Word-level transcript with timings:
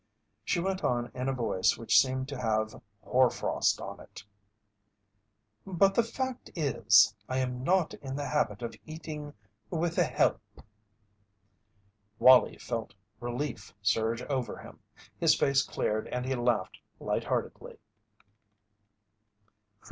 She 0.43 0.59
went 0.59 0.83
on 0.83 1.11
in 1.13 1.29
a 1.29 1.31
voice 1.31 1.77
which 1.77 1.99
seemed 2.01 2.27
to 2.29 2.41
have 2.41 2.81
hoarfrost 3.05 3.79
on 3.79 3.99
it: 3.99 4.23
"But 5.63 5.93
the 5.93 6.01
fact 6.01 6.49
is, 6.55 7.13
I 7.29 7.37
am 7.37 7.63
not 7.63 7.93
in 7.93 8.15
the 8.15 8.27
habit 8.27 8.63
of 8.63 8.73
eating 8.87 9.35
with 9.69 9.97
the 9.97 10.03
help." 10.03 10.41
Wallie 12.17 12.57
felt 12.57 12.95
relief 13.19 13.75
surge 13.83 14.23
over 14.23 14.57
him. 14.57 14.79
His 15.19 15.35
face 15.35 15.61
cleared 15.61 16.07
and 16.07 16.25
he 16.25 16.33
laughed 16.33 16.79
light 16.99 17.25
heartedly. 17.25 17.77